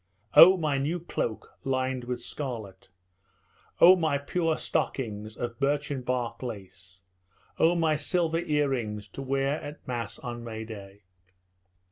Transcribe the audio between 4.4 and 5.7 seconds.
stockings of